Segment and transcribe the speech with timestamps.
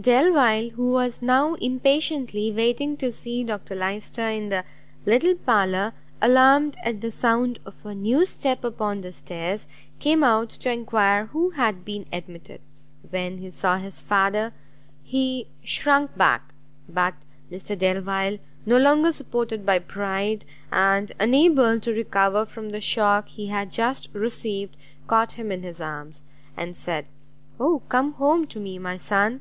[0.00, 4.64] Delvile, who was now impatiently waiting to see Dr Lyster in the
[5.04, 9.66] little parlour, alarmed at the sound of a new step upon the stairs,
[9.98, 12.60] came out to enquire who had been admitted.
[13.10, 14.52] When he saw his father,
[15.02, 16.54] he shrunk back;
[16.88, 17.14] but
[17.50, 23.48] Mr Delvile, no longer supported by pride, and unable to recover from the shock he
[23.48, 24.76] had just received,
[25.08, 26.22] caught him in his arms,
[26.56, 27.06] and said
[27.58, 29.40] "Oh come home to me, my son!